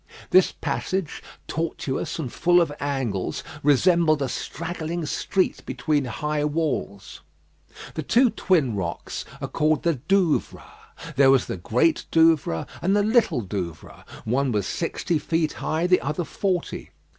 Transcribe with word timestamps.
This 0.31 0.51
passage, 0.51 1.21
tortuous 1.47 2.17
and 2.17 2.33
full 2.33 2.59
of 2.59 2.71
angles, 2.79 3.43
resembled 3.61 4.23
a 4.23 4.29
straggling 4.29 5.05
street 5.05 5.63
between 5.63 6.05
high 6.05 6.43
walls. 6.43 7.21
The 7.93 8.01
two 8.01 8.31
twin 8.31 8.75
rocks 8.75 9.25
are 9.41 9.47
called 9.47 9.83
the 9.83 9.93
Douvres. 10.07 10.63
There 11.17 11.29
was 11.29 11.45
the 11.45 11.57
Great 11.57 12.05
Douvre 12.09 12.65
and 12.81 12.95
the 12.95 13.03
Little 13.03 13.41
Douvre; 13.41 14.03
one 14.25 14.51
was 14.51 14.65
sixty 14.65 15.19
feet 15.19 15.53
high, 15.61 15.85
the 15.85 16.01
other 16.01 16.23
forty. 16.23 16.89